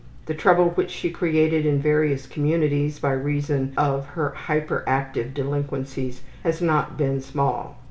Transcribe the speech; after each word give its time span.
The 0.25 0.33
trouble 0.33 0.69
which 0.71 0.89
she 0.89 1.11
created 1.11 1.63
in 1.63 1.77
various 1.79 2.25
communities 2.25 2.97
by 2.97 3.11
reason 3.11 3.71
of 3.77 4.07
her 4.07 4.33
hyperactive 4.47 5.31
delinquencies 5.31 6.23
has 6.41 6.59
not 6.59 6.97
been 6.97 7.21
small. 7.21 7.75